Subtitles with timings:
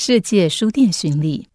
[0.00, 1.48] 世界书店巡礼。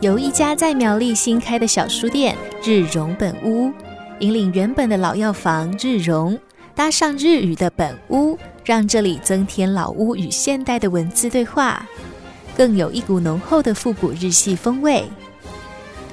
[0.00, 3.72] 由一家在苗栗新开的小书店日荣本屋，
[4.18, 6.36] 引领原本的老药房日荣，
[6.74, 11.86] 搭上日语的本屋，让这里增添老屋与现代的文字对话，
[12.56, 15.04] 更有一股浓厚的复古日系风味。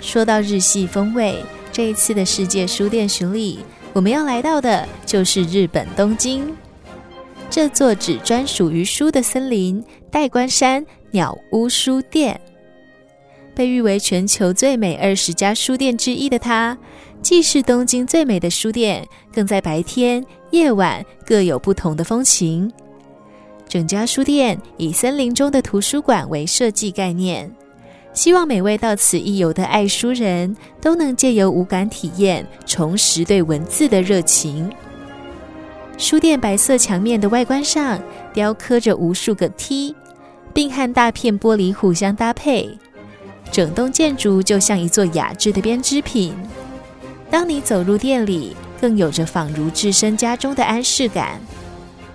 [0.02, 3.62] 说到日系风味，这一次的世界书店巡礼，
[3.92, 6.56] 我们要来到的就是日本东京。
[7.50, 9.82] 这座只专属于书的森林——
[10.12, 12.40] 代官山鸟屋书店，
[13.56, 16.78] 被誉为全球最美二十家书店之一的它，
[17.22, 22.70] 既是东京最美的书店，更在白天、夜晚各有不同的风情。
[23.70, 27.50] 整家书店以森林中的图书馆为设计概念，
[28.14, 34.70] 希望每位到此一游的爱书人都能借由无感体验，重拾对文字的热情。
[35.98, 38.00] 书店白色墙面的外观上
[38.34, 39.96] 雕刻着无数个 T，
[40.54, 42.78] 并和大片玻璃互相搭配，
[43.50, 46.36] 整栋建筑就像一座雅致的编织品。
[47.30, 51.40] 当你走入店里，更有着仿如置身家中的安适感。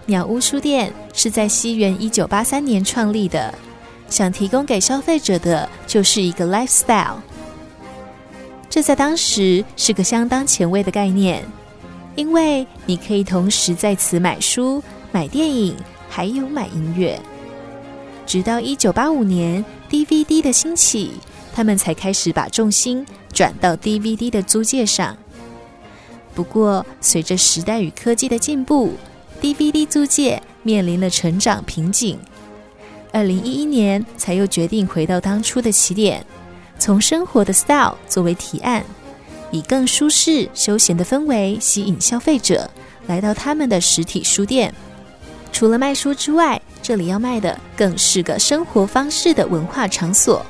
[0.07, 3.53] 鸟屋书店是在西元一九八三年创立的，
[4.09, 7.17] 想提供给消费者的就是一个 lifestyle，
[8.69, 11.43] 这在当时是个相当前卫的概念。
[12.17, 15.77] 因为你可以同时在此买书、买电影，
[16.09, 17.21] 还有买音乐。
[18.27, 21.13] 直到一九八五年 DVD 的兴起，
[21.53, 25.17] 他们才开始把重心转到 DVD 的租借上。
[26.35, 28.93] 不过，随着时代与科技的进步
[29.41, 32.19] ，DVD 租借面临了成长瓶颈。
[33.13, 36.25] 二零一一年，才又决定回到当初的起点，
[36.79, 38.85] 从生活的 style 作为提案。
[39.51, 42.69] 以更舒适、休闲的氛围吸引消费者
[43.07, 44.73] 来到他们的实体书店。
[45.53, 50.45] 除了卖书之外，这里要卖的更是个生活方式的文化场所。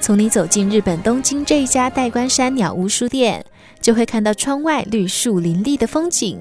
[0.00, 3.44] 从你走进日本东京这一家代官山鸟屋书店，
[3.80, 6.38] 就会看到窗外绿树林立的风景，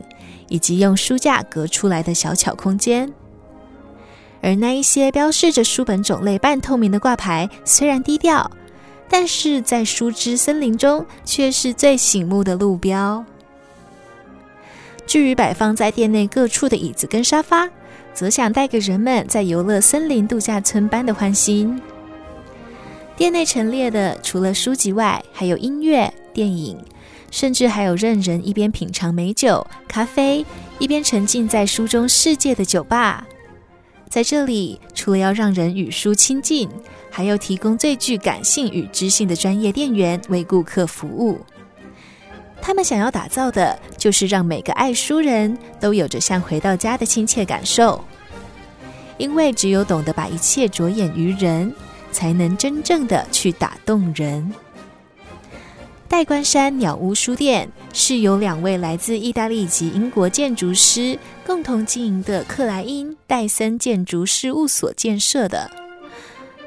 [0.49, 3.11] 以及用书架隔出来的小巧空间。
[4.41, 8.51] 而那一些标示着书本种类半透明的挂牌，虽然低调。
[9.09, 13.23] 但是在树枝森林中，却是最醒目的路标。
[15.05, 17.69] 至于摆放在店内各处的椅子跟沙发，
[18.13, 21.79] 则想带给人们在游乐森林度假村般的欢心。
[23.15, 26.77] 店内陈列的除了书籍外，还有音乐、电影，
[27.29, 30.43] 甚至还有任人一边品尝美酒、咖啡，
[30.79, 33.27] 一边沉浸在书中世界的酒吧。
[34.13, 36.69] 在这里，除了要让人与书亲近。
[37.09, 41.39] 还要提供最具感性与知性的专业店员为顾客服务。
[42.61, 48.03] 他们想要打造的就是让每个爱书人都有着像回到家的亲切感受。
[49.17, 51.73] 因为只有懂得把一切着眼于人，
[52.11, 54.53] 才能真正的去打动人。
[56.13, 65.67] 代官山鸟屋书店是由两位来自意大利及英国建筑师共同经营的克莱因戴森建筑事务所建设的。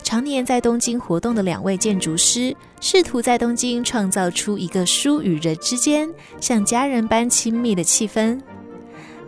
[0.03, 8.41] 常年在东京活动的两位建筑师，试图在东京创造出一个书与人之间像家人般亲密的气氛。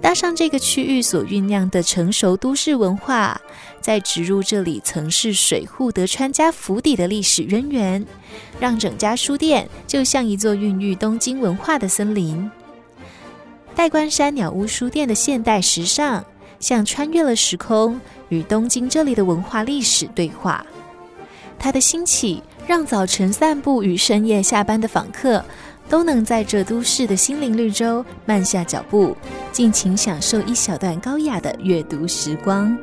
[0.01, 3.39] 搭上这个区域所酝酿的成熟都市文化，
[3.81, 8.07] 再植入这里曾是水户德川家府邸的历史渊源，
[8.61, 12.51] 让整家书店就像一座孕育东京文化的森林。
[13.75, 16.25] 代官山鸟屋书店的现代时尚，
[16.59, 18.01] 像穿越了时空。
[18.29, 20.65] 与东京这里的文化历史对话，
[21.59, 25.43] 它的兴起让早晨散步与深夜下班的访客
[25.89, 29.17] 都能在这都市的心灵绿洲慢下脚步，
[29.51, 32.77] 尽情享受一小段高雅的阅读时光。